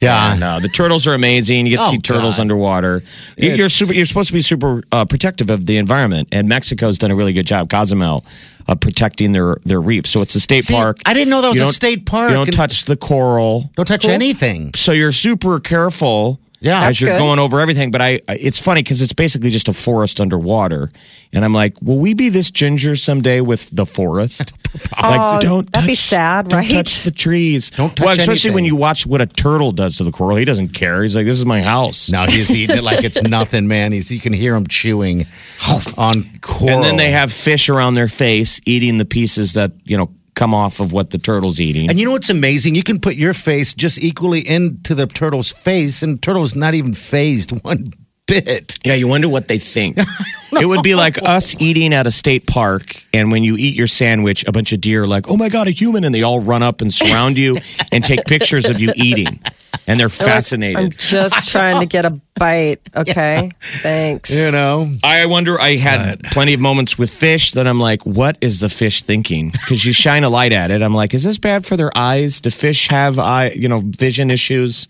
[0.00, 0.32] Yeah.
[0.34, 1.66] And, uh, the turtles are amazing.
[1.66, 2.42] You get to Oh, see turtles God.
[2.42, 3.02] underwater.
[3.36, 3.92] You- You're super.
[3.92, 7.32] You're supposed to be super uh, protective of the environment, and Mexico's done a really
[7.32, 7.68] good job.
[7.68, 8.24] Cozumel
[8.68, 10.06] of protecting their their reef.
[10.06, 10.98] So it's a state See, park.
[11.04, 12.30] I didn't know that was You a state park.
[12.30, 13.70] You don't touch the coral.
[13.76, 14.70] Don't touch anything.
[14.76, 16.88] So you're super careful Yeah.
[16.88, 17.18] as you're good.
[17.18, 17.90] going over everything.
[17.90, 20.90] But I, it's funny because it's basically just a forest underwater,
[21.32, 24.52] and I'm like, will we be this ginger someday with the forest?
[25.00, 26.70] like, oh, don't that'd be sad, don't right?
[26.70, 27.70] touch the trees.
[27.70, 30.36] Don't touch well, especially when you watch what a turtle does to the coral.
[30.36, 31.02] He doesn't care.
[31.02, 32.10] He's like, this is my house.
[32.10, 33.92] Now he's eating it like it's nothing, man.
[33.92, 35.26] He's you can hear him chewing
[35.98, 36.74] on coral.
[36.74, 40.54] And then they have fish around their face eating the pieces that you know come
[40.54, 41.90] off of what the turtle's eating.
[41.90, 42.76] And you know what's amazing?
[42.76, 46.94] You can put your face just equally into the turtle's face, and turtle's not even
[46.94, 47.92] phased one
[48.28, 48.78] bit.
[48.84, 49.98] Yeah, you wonder what they think.
[50.52, 53.86] it would be like us eating at a state park, and when you eat your
[53.88, 56.40] sandwich, a bunch of deer are like, "Oh my god, a human!" and they all
[56.40, 57.58] run up and surround you
[57.92, 59.40] and take pictures of you eating,
[59.86, 60.78] and they're fascinated.
[60.78, 62.80] I'm just trying to get a bite.
[62.98, 63.50] Okay,
[63.82, 64.34] thanks.
[64.34, 65.60] You know, I wonder.
[65.60, 69.50] I had plenty of moments with fish that I'm like, "What is the fish thinking?"
[69.50, 70.82] Because you shine a light at it.
[70.82, 72.40] I'm like, "Is this bad for their eyes?
[72.40, 74.86] Do fish have eye, you know, vision issues?"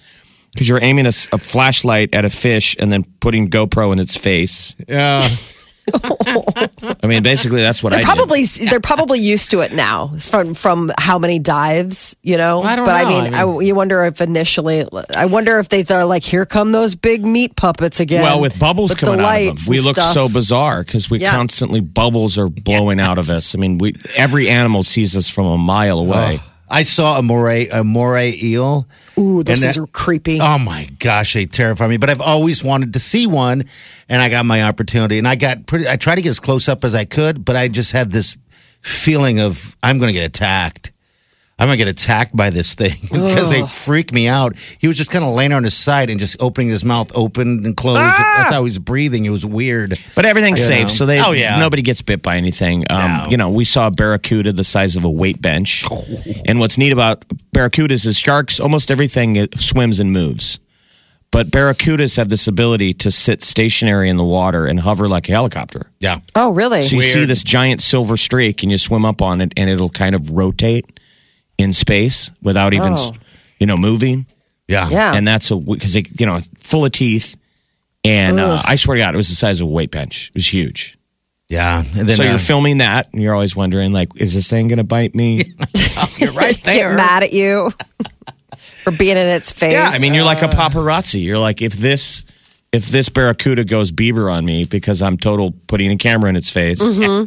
[0.52, 4.74] Because you're aiming a flashlight at a fish and then putting GoPro in its face.
[4.88, 5.26] yeah.
[7.02, 8.06] I mean, basically, that's what They're I did.
[8.06, 12.62] probably they're probably used to it now from from how many dives, you know.
[12.62, 14.84] I don't but I mean, I I you wonder if initially,
[15.16, 18.22] I wonder if they thought like, here come those big meat puppets again.
[18.22, 20.12] Well, with bubbles with the coming out of them, lights we and look stuff.
[20.12, 21.30] so bizarre because we Yeah.
[21.30, 23.54] constantly bubbles are blowing out of us.
[23.54, 26.40] I mean, we every animal sees us from a mile away.
[26.42, 28.87] Oh, I saw a moray a moray eel.
[29.18, 30.38] Ooh, those and things that- are creepy.
[30.40, 31.96] Oh my gosh, they terrify me.
[31.96, 33.64] But I've always wanted to see one,
[34.09, 35.18] and I got my opportunity.
[35.18, 35.88] And I got pretty.
[35.88, 38.37] I tried to get as close up as I could, but I just had this
[38.81, 40.92] feeling of I'm going to get attacked.
[41.61, 44.57] I'm going to get attacked by this thing because they freak me out.
[44.79, 47.64] He was just kind of laying on his side and just opening his mouth open
[47.66, 47.99] and closed.
[47.99, 49.25] That's how he was breathing.
[49.25, 49.99] It was weird.
[50.14, 50.88] But everything's safe, know?
[50.88, 51.59] so they Oh, yeah.
[51.59, 52.85] nobody gets bit by anything.
[52.90, 53.27] Um, No.
[53.31, 55.85] You know, we saw a barracuda the size of a weight bench,
[56.47, 58.61] and what's neat about barracudas is sharks.
[58.61, 60.61] Almost everything uh, swims and moves,
[61.33, 65.33] but barracudas have this ability to sit stationary in the water and hover like a
[65.33, 65.90] helicopter.
[65.99, 66.21] Yeah.
[66.37, 66.85] oh, really?
[66.85, 69.90] So you see this giant silver streak, and you swim up on it, and it'll
[69.90, 71.01] kind of rotate
[71.59, 73.12] in space without even, Oh.
[73.59, 74.27] you know, moving.
[74.68, 74.88] Yeah.
[74.90, 75.14] Yeah.
[75.14, 77.37] And that's a because it, you know, full of teeth.
[78.05, 78.64] And uh, Ugh.
[78.66, 80.29] I swear to God, it was the size of a weight bench.
[80.29, 80.97] It was huge.
[81.49, 81.83] Yeah.
[81.97, 84.68] And then so uh, you're filming that, and you're always wondering, like, is this thing
[84.68, 85.37] going to bite me?
[86.18, 86.94] you're right Get there.
[86.94, 87.71] mad at you
[88.85, 89.73] for being in its face.
[89.73, 91.23] yeah, I mean, you're like a paparazzi.
[91.23, 92.25] You're like, if this.
[92.71, 96.51] If this barracuda goes Bieber on me because I'm total putting a camera in its
[96.51, 97.27] face, I'm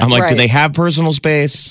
[0.00, 0.36] do Right.
[0.38, 1.70] they have personal space?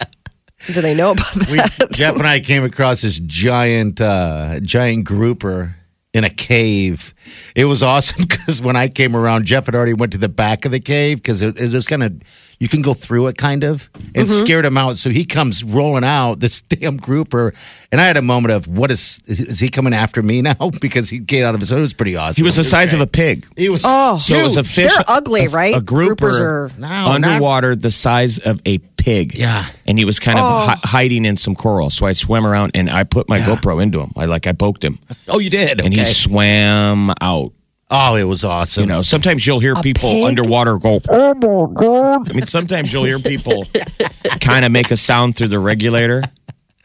[0.67, 1.89] Do they know about we, that?
[1.93, 5.75] Jeff and I came across this giant, uh, giant grouper
[6.13, 7.13] in a cave.
[7.55, 10.65] It was awesome because when I came around, Jeff had already went to the back
[10.65, 12.21] of the cave because it, it was kind of
[12.63, 14.45] you can go through it kind of and Mm-hmm.
[14.45, 14.97] scared him out.
[14.97, 17.53] So he comes rolling out this damn grouper,
[17.91, 21.09] and I had a moment of what is is he coming after me now because
[21.09, 21.73] he came out of his.
[21.73, 22.41] It was pretty awesome.
[22.41, 23.45] He was the size of a pig.
[23.57, 24.17] He was Oh.
[24.17, 24.87] So it was a fish.
[24.95, 25.75] They're ugly, a- right?
[25.75, 29.35] A grouper Groupers are- No, not- underwater, the size of a pig.
[29.35, 29.65] Yeah.
[29.85, 30.65] and he was kind of Oh.
[30.67, 31.89] hi- hiding in some coral.
[31.89, 34.11] So I swam around and I put my GoPro into him.
[34.15, 34.97] I like I poked him,
[35.27, 37.51] Oh, you did, and he swam out.
[37.93, 38.81] Oh, it was awesome.
[38.83, 40.25] You know, sometimes you'll hear people pig?
[40.25, 43.63] underwater go, "Oh my god!" I mean, sometimes you'll hear people
[44.41, 46.23] kind of make a sound through the regulator.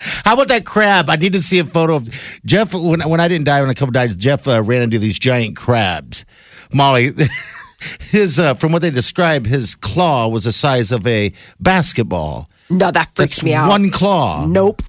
[0.00, 1.10] How about that crab?
[1.10, 2.08] I need to see a photo of
[2.44, 2.72] Jeff.
[2.72, 5.56] When when I didn't dive when a couple dives, Jeff uh, ran into these giant
[5.56, 6.24] crabs.
[6.72, 7.12] Molly,
[8.10, 12.48] his uh, from what they describe, his claw was the size of a basketball.
[12.70, 13.70] No, that freaks That's me out.
[13.70, 14.46] One claw.
[14.46, 14.82] Nope.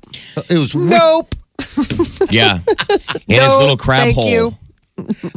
[0.49, 1.33] It was Nope.
[2.29, 2.59] Yeah,
[3.27, 4.29] in his No, little crab thank hole.
[4.29, 4.51] you.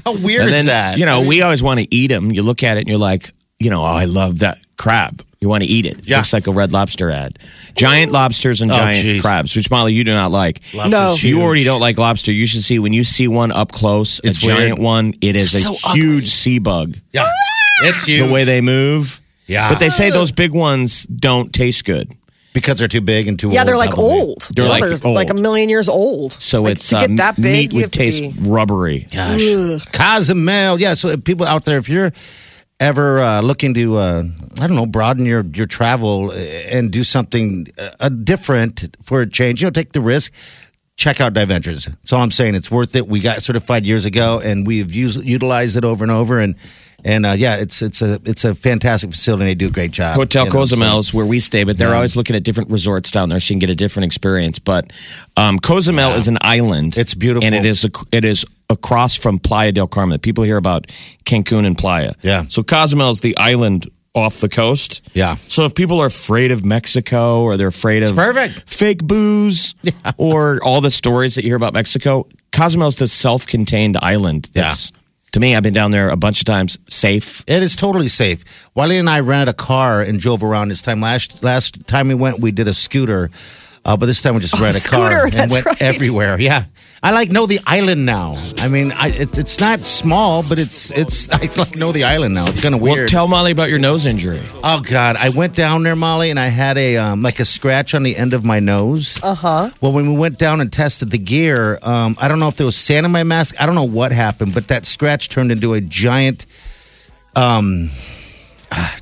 [0.05, 0.98] How weird and is that?
[0.98, 2.31] you know we always want to eat them.
[2.33, 5.22] You look at it and you're like, you know, oh, I love that crab.
[5.40, 6.07] You want to eat it.
[6.09, 6.18] Yeah.
[6.18, 7.37] Looks like a red lobster ad.
[7.75, 9.22] Giant lobsters and Oh, giant geez.
[9.22, 10.61] crabs, which Molly you do not like.
[10.72, 11.14] No.
[11.18, 12.31] You already don't like lobster.
[12.31, 14.79] You should see when you see one up close, a It's giant weird.
[14.79, 15.14] one.
[15.20, 16.27] It is They're a so huge ugly.
[16.27, 16.96] sea bug.
[17.12, 17.27] Yeah,
[17.83, 18.25] it's huge.
[18.27, 19.20] The way they move.
[19.48, 19.68] Yeah.
[19.68, 22.12] But they say those big ones don't taste good.
[22.53, 23.55] Because they're too big and too old.
[23.55, 23.69] Yeah, old.
[23.69, 24.19] they're like probably.
[24.21, 24.41] old.
[24.55, 25.15] They're Yeah, like they're old.
[25.15, 26.33] like a million years old.
[26.33, 27.45] So Like, it's to get um, that big.
[27.45, 29.07] meat you would have to taste be- rubbery.
[29.12, 30.81] Gosh, Cozumel.
[30.81, 30.95] Yeah.
[30.95, 32.12] So people out there, if you're
[32.81, 34.23] ever uh, looking to, uh,
[34.61, 37.67] I don't know, broaden your your travel and do something
[38.01, 40.33] uh, different for a change, you know, take the risk.
[40.97, 41.87] Check out Diventures.
[41.87, 42.55] That's all I'm saying.
[42.55, 43.09] It's worth it.
[43.09, 46.38] We got certified years ago, and we've used, utilized it over and over.
[46.38, 46.55] And
[47.05, 49.45] and uh, yeah, it's it's a it's a fantastic facility.
[49.47, 50.17] They do a great job.
[50.17, 52.71] Hotel You know, so- Cozumel is where we stay, but they're always looking at different
[52.71, 54.59] resorts down there, so you can get a different experience.
[54.59, 54.93] But
[55.37, 56.97] um, Cozumel is an island.
[56.97, 57.45] It's beautiful.
[57.47, 60.19] and it is ac- it is across from Playa del Carmen.
[60.21, 60.87] People hear about
[61.25, 62.12] Cancun and Playa.
[62.23, 62.45] Yeah.
[62.49, 65.01] So Cozumel is the island off the coast.
[65.15, 65.37] Yeah.
[65.49, 68.69] So if people are afraid of Mexico or they're afraid of perfect.
[68.71, 69.75] fake booze
[70.19, 74.51] or all the stories that you hear about Mexico, Cozumel is this self-contained island.
[74.53, 74.93] That's
[75.33, 76.79] to me, I've been down there a bunch of times.
[76.88, 77.42] Safe.
[77.47, 78.45] It is totally safe.
[78.75, 81.01] Wiley and I rented a car and drove around this time.
[81.01, 83.31] Last last time we went, we did a scooter.
[83.85, 85.83] Uh, but this time we just Oh, rented a car and that's went right.
[85.83, 86.40] everywhere.
[86.40, 86.64] Yeah,
[87.05, 88.37] I like know the island now.
[88.59, 92.35] I mean, I, it, it's not small, but it's it's I like know the island
[92.35, 92.47] now.
[92.47, 92.99] It's kind of weird.
[92.99, 94.41] Well, tell Molly about your nose injury.
[94.62, 97.95] oh God, I went down there, Molly, and I had a um, like a scratch
[97.97, 99.19] on the end of my nose.
[99.23, 99.71] Uh huh.
[99.81, 102.67] Well, when we went down and tested the gear, um, I don't know if there
[102.67, 103.61] was sand in my mask.
[103.61, 106.47] I don't know what happened, but that scratch turned into a giant
[107.35, 107.91] um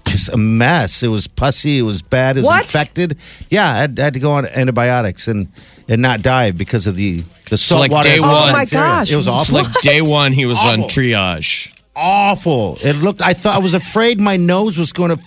[0.06, 1.02] just a mess.
[1.02, 1.78] It was pussy.
[1.78, 2.36] It was bad.
[2.36, 2.62] It was What?
[2.62, 3.16] infected.
[3.50, 5.46] Yeah, I had, I had to go on antibiotics and
[5.90, 8.08] and not die because of the the salt like water.
[8.08, 8.48] day in the one.
[8.50, 9.12] Oh my gosh.
[9.12, 9.56] It was awful.
[9.56, 10.88] Like day one, he was on Awful.
[10.88, 11.76] triage.
[11.94, 12.78] awful.
[12.82, 13.20] It looked.
[13.20, 15.24] I thought I was afraid my nose was going to.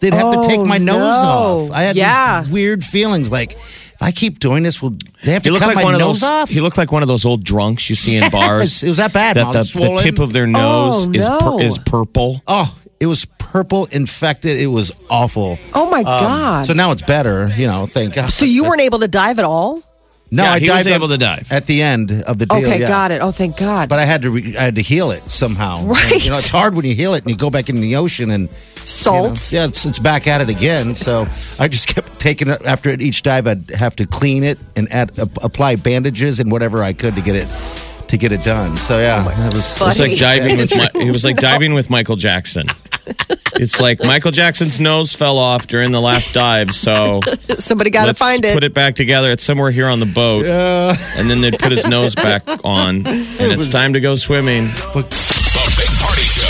[0.00, 1.68] They'd have to take Oh, my nose no.
[1.68, 1.70] off.
[1.72, 2.40] I had Yeah.
[2.42, 3.30] these weird feelings.
[3.30, 4.94] Like if I keep doing this, will
[5.24, 6.28] they have He to looked cut like my one of nose those.
[6.28, 6.48] off?
[6.50, 8.82] He looked like one of those old drunks you see in bars.
[8.82, 9.36] It was that bad.
[9.36, 9.52] That Mom.
[9.52, 10.02] the, the Swollen.
[10.02, 11.38] tip of their nose Oh, is no.
[11.58, 12.42] pur- is purple.
[12.46, 14.58] Oh, it was purple, infected.
[14.58, 15.58] It was awful.
[15.74, 16.60] Oh my God.
[16.60, 17.48] Um, So now it's better.
[17.56, 18.30] You know, thank God.
[18.30, 19.82] So you weren't able to dive at all?
[20.32, 21.50] No, Yeah, I he was able to dive.
[21.50, 22.58] at the end of the deal.
[22.58, 22.88] Okay, yeah.
[22.88, 23.20] got it.
[23.20, 23.88] Oh, thank God.
[23.88, 25.84] But I had to, re- I had to heal it somehow.
[25.84, 26.22] Right.
[26.24, 28.30] You know, it's hard when you heal it and you go back in the ocean
[28.30, 29.52] and you know, Salt.
[29.52, 30.94] yeah, it's, it's back at it again.
[30.94, 31.26] So
[31.58, 33.46] I just kept taking it after each dive.
[33.46, 37.20] I'd have to clean it and add, uh, apply bandages and whatever I could to
[37.22, 37.48] get it
[38.08, 38.76] to get it done.
[38.76, 39.80] So yeah, it was.
[39.80, 42.66] It was like diving with Mi- it was like diving with Michael Jackson.
[43.54, 47.20] It's like Michael Jackson's nose fell off during the last dive, so
[47.58, 48.54] Somebody got to find it.
[48.54, 49.30] put it back together.
[49.32, 53.06] It's somewhere here on the boat, and then they'd put his nose back on, and
[53.06, 54.62] it's time to go swimming.
[54.64, 55.02] The
[55.76, 56.48] Big Party Show.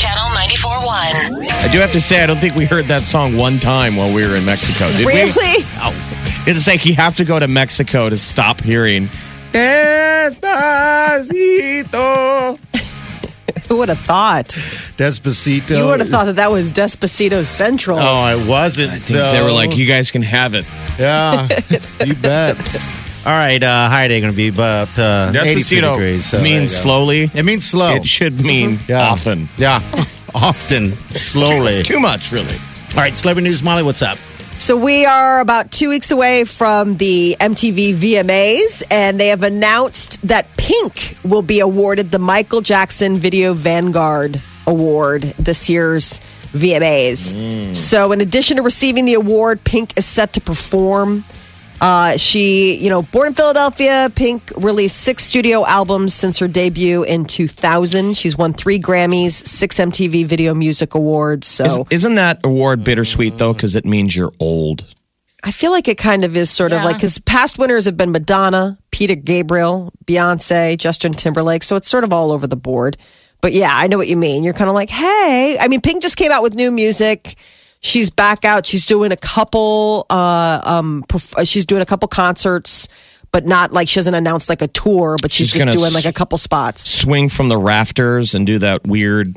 [0.00, 1.50] Channel 94.1.
[1.62, 4.14] I do have to say, I don't think we heard that song one time while
[4.14, 4.88] we were in Mexico.
[4.92, 5.12] Did we?
[5.12, 5.64] Really?
[5.76, 5.92] Oh.
[6.46, 9.10] It's like you have to go to Mexico to stop hearing.
[11.28, 12.58] Despacito.
[13.68, 14.46] Who would have thought?
[14.96, 15.76] Despacito.
[15.76, 17.98] You would have thought that that was Despacito Central.
[17.98, 18.90] Oh, I wasn't.
[18.90, 20.64] I think they were like, you guys can have it.
[20.98, 21.46] yeah,
[22.04, 22.56] you bet.
[23.26, 26.24] All right, uh, high day going to be about uh, 82 Despacito degrees.
[26.30, 27.28] So means slowly.
[27.34, 27.90] It means slow.
[27.94, 29.02] It should mean Yeah.
[29.10, 29.48] often.
[29.58, 29.82] Yeah,
[30.34, 31.82] often, slowly.
[31.82, 32.54] Too much, really.
[32.94, 33.82] All right, celebrity news, Molly.
[33.82, 34.16] What's up?
[34.58, 40.20] So we are about two weeks away from the MTV VMAs, and they have announced
[40.26, 46.18] that Pink will be awarded the Michael Jackson Video Vanguard Award this year's
[46.52, 47.34] VMAs.
[47.34, 47.76] Mm.
[47.76, 51.24] So, in addition to receiving the award, Pink is set to perform.
[51.80, 57.04] Uh, she, you know, born in Philadelphia, Pink released six studio albums since her debut
[57.04, 58.16] in 2000.
[58.16, 61.46] She's won three Grammys, six MTV Video Music Awards.
[61.46, 63.52] So Is, isn't that award bittersweet though?
[63.52, 64.84] Because it means you're old.
[65.44, 68.10] I feel like it kind of is sort of like because past winners have been
[68.10, 71.62] Madonna, Peter Gabriel, Beyonce, Justin Timberlake.
[71.62, 72.96] So it's sort of all over the board.
[73.40, 74.42] But yeah, I know what you mean.
[74.42, 77.36] You're kind of like, hey, I mean, Pink just came out with new music.
[77.80, 78.66] She's back out.
[78.66, 80.06] She's doing a couple.
[80.10, 82.88] Uh, um, perf- she's doing a couple concerts,
[83.30, 85.16] but not like she hasn't announced like a tour.
[85.20, 86.82] But she's, She's just gonna doing like a couple spots.
[86.82, 89.28] Swing from the rafters and do that weird.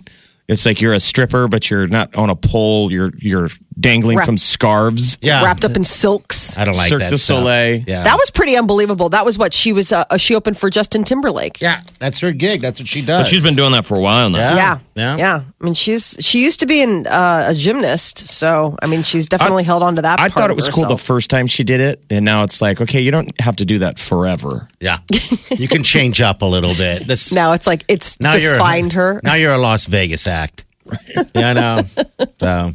[0.47, 2.91] It's like you're a stripper, but you're not on a pole.
[2.91, 3.49] You're you're
[3.79, 5.17] dangling Wrap- from scarves.
[5.21, 6.57] Yeah, Wrapped up in silks.
[6.57, 7.39] I don't like Cirque that du stuff.
[7.39, 7.83] Soleil.
[7.87, 9.09] Yeah, That was pretty unbelievable.
[9.09, 9.91] That was what she was.
[9.91, 11.61] Uh, she opened for Justin Timberlake.
[11.61, 12.61] yeah, that's her gig.
[12.61, 13.21] That's what she does.
[13.23, 14.39] But she's been doing that for a while now.
[14.39, 14.55] Yeah.
[14.55, 14.79] Yeah.
[14.95, 15.17] Yeah.
[15.17, 15.39] Yeah.
[15.59, 19.27] I mean, she's she used to be an, uh, a gymnast, so I mean, she's
[19.27, 20.19] definitely held on to that.
[20.19, 21.01] I part thought it of was cool the herself.
[21.01, 23.79] first time she did it, and now it's like, okay, you don't have to do
[23.79, 24.67] that forever.
[24.79, 24.99] Yeah,
[25.57, 27.03] you can change up a little bit.
[27.07, 29.21] This now it's like it's now you're defined her.
[29.23, 30.65] Now you're a Las Vegas act.
[31.35, 31.77] Yeah, I know.
[32.39, 32.71] So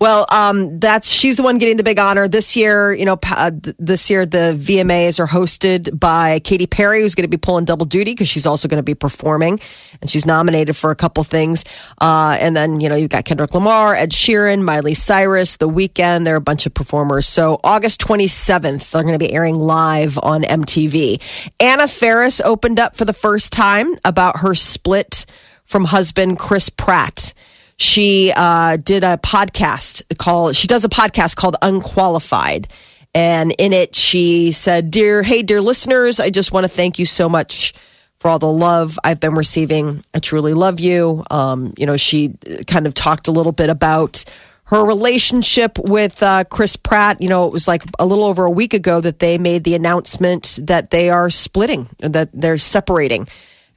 [0.00, 2.92] Well, um, that's she's the one getting the big honor this year.
[2.92, 7.24] You know, uh, th- this year the VMAs are hosted by Katy Perry, who's going
[7.24, 9.60] to be pulling double duty because she's also going to be performing,
[10.00, 11.64] and she's nominated for a couple things.
[12.00, 16.24] Uh, and then you know you've got Kendrick Lamar, Ed Sheeran, Miley Cyrus, The Weeknd.
[16.24, 17.26] There are a bunch of performers.
[17.26, 21.50] So August twenty seventh, they're going to be airing live on MTV.
[21.60, 25.26] Anna Faris opened up for the first time about her split
[25.64, 27.32] from husband Chris Pratt
[27.76, 32.68] she uh, did a podcast called she does a podcast called unqualified.
[33.16, 37.06] And in it she said dear hey dear listeners i just want to thank you
[37.06, 37.72] so much
[38.16, 40.02] for all the love i've been receiving.
[40.12, 41.22] I truly love you.
[41.30, 42.34] Um, you know she
[42.66, 44.24] kind of talked a little bit about
[44.64, 47.20] her relationship with uh, chris pratt.
[47.20, 49.76] You know it was like a little over a week ago that they made the
[49.76, 53.28] announcement that they are splitting that they're separating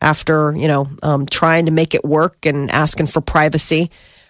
[0.01, 3.89] after you know um, trying to make it work and asking for privacy.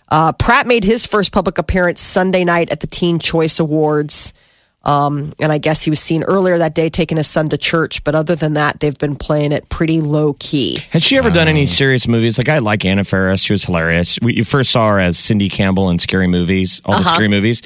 [0.10, 4.34] Uh, Pratt made his first public appearance Sunday night at the Teen Choice Awards.
[4.86, 8.06] Um, and I guess he was seen earlier that day taking his son to church.
[8.06, 10.78] But other than that, they've been playing it pretty low key.
[10.92, 12.38] Has she ever done any serious movies?
[12.38, 14.18] Like I like Anna Faris; she was hilarious.
[14.22, 17.62] We, you first saw her as Cindy Campbell in Scary Movies, all the scary movies,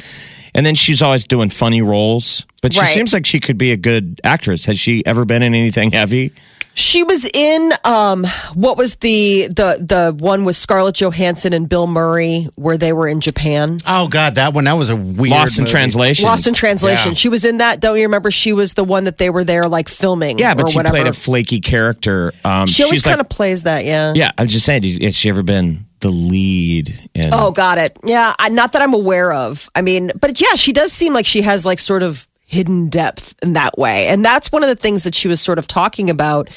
[0.55, 2.43] and then she's always doing funny roles.
[2.63, 2.89] But she Right.
[2.89, 4.65] seems like she could be a good actress.
[4.65, 6.31] Has she ever been in anything heavy?
[6.73, 11.85] She was in um, what was the the the one with Scarlett Johansson and Bill
[11.85, 13.79] Murray where they were in Japan.
[13.85, 15.31] Oh God, that one that was a weird.
[15.31, 15.71] Lost in movie.
[15.71, 16.25] translation.
[16.25, 17.09] Lost in translation.
[17.11, 17.15] Yeah.
[17.15, 17.81] She was in that.
[17.81, 18.31] Don't you remember?
[18.31, 20.39] She was the one that they were there like filming.
[20.39, 20.93] Yeah, but or she whatever.
[20.95, 22.31] played a flaky character.
[22.45, 23.83] Um, She always kind of plays that.
[23.85, 24.13] Yeah.
[24.15, 24.83] Yeah, I'm just saying.
[25.01, 26.89] Has she ever been the lead?
[27.13, 27.97] In, Oh, got it.
[28.05, 29.69] Yeah, I, not that I'm aware of.
[29.75, 33.33] I mean, but yeah, she does seem like she has like sort of hidden depth
[33.41, 36.09] in that way, and that's one of the things that she was sort of talking
[36.09, 36.49] about.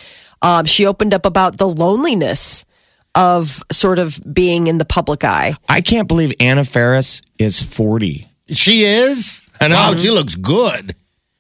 [0.43, 2.67] Um, she opened up about the loneliness
[3.15, 5.55] of sort of being in the public eye.
[5.69, 8.27] I can't believe Anna Faris is 40.
[8.51, 9.43] She is.
[9.61, 9.77] I know.
[9.77, 10.95] Wow, she looks good.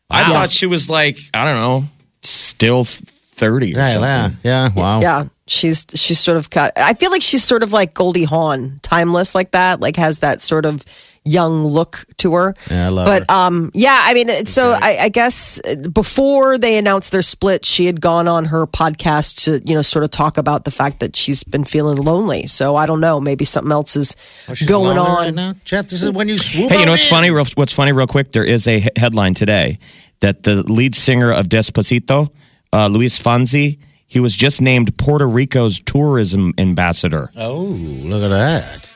[0.09, 0.33] I Wow.
[0.33, 1.85] thought she was like I don't know,
[2.23, 4.39] still 30 or Yeah, something.
[4.45, 4.69] yeah, yeah.
[4.75, 5.01] Wow.
[5.01, 6.73] Yeah, she's she's sort of cut.
[6.77, 9.81] I feel like she's sort of like Goldie Hawn, timeless like that.
[9.81, 10.85] Like has that sort of
[11.25, 12.55] young look to her.
[12.71, 13.37] Yeah, I love but her.
[13.37, 15.61] um, yeah, I mean, it- so I, I guess
[15.93, 20.05] before they announced their split, she had gone on her podcast to you know sort
[20.05, 22.47] of talk about the fact that she's been feeling lonely.
[22.47, 24.17] So I don't know, maybe something else is
[24.55, 25.17] She's going on.
[25.17, 25.55] right now.
[25.65, 25.89] Jeff.
[25.89, 26.71] This is when you swoop.
[26.71, 27.11] Hey, you know what's in.
[27.11, 27.31] funny?
[27.31, 28.33] Real, what's funny, real quick?
[28.33, 29.79] There is a headline today
[30.21, 32.31] that the lead singer of Despacito,
[32.73, 38.94] uh, Luis Fonsi, he was just named Puerto Rico's tourism ambassador, Oh, look at that.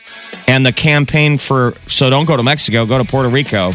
[0.49, 3.73] And the campaign for so don't go to Mexico, go to Puerto Rico,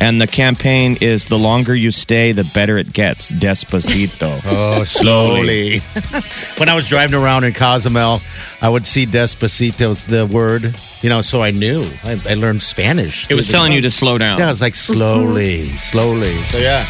[0.00, 3.32] and the campaign is the longer you stay, the better it gets.
[3.32, 4.26] Despacito.
[4.56, 5.78] Oh, slowly.
[6.58, 8.20] when I was driving around in Cozumel,
[8.60, 11.82] I would see Despacito's the word, you know, so I knew.
[12.04, 13.30] I, I learned Spanish.
[13.30, 14.38] it was telling you to slow down.
[14.38, 16.42] Yeah, it was like slowly, slowly.
[16.44, 16.86] So yeah.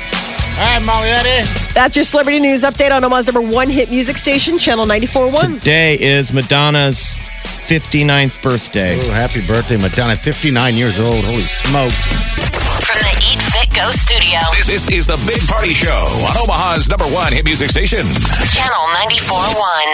[0.56, 1.74] All right, Molly, that is.
[1.74, 5.58] That's your celebrity news update on Omaha's number one hit music station, Channel 94.1.
[5.60, 7.12] Today is Madonna's
[7.68, 8.96] 59th birthday.
[8.98, 10.16] Oh, happy birthday, Madonna.
[10.16, 11.22] 59 years old.
[11.28, 12.08] Holy smokes.
[12.88, 15.92] From the Eat Fit Go studio, This, this is the Big Party Show
[16.24, 18.06] on Omaha's number one hit music station.
[18.48, 19.92] Channel 94.1.